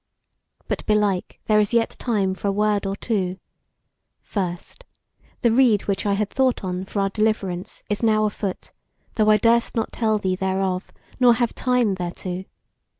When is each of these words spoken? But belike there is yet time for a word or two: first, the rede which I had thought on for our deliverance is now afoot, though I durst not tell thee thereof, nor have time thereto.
But 0.67 0.83
belike 0.87 1.39
there 1.45 1.59
is 1.59 1.75
yet 1.75 1.91
time 1.99 2.33
for 2.33 2.47
a 2.47 2.51
word 2.51 2.87
or 2.87 2.95
two: 2.95 3.39
first, 4.19 4.83
the 5.41 5.51
rede 5.51 5.83
which 5.83 6.07
I 6.07 6.13
had 6.13 6.31
thought 6.31 6.63
on 6.63 6.85
for 6.85 7.01
our 7.01 7.11
deliverance 7.11 7.83
is 7.87 8.01
now 8.01 8.25
afoot, 8.25 8.71
though 9.13 9.29
I 9.29 9.37
durst 9.37 9.75
not 9.75 9.91
tell 9.91 10.17
thee 10.17 10.35
thereof, 10.35 10.91
nor 11.19 11.35
have 11.35 11.53
time 11.53 11.93
thereto. 11.93 12.45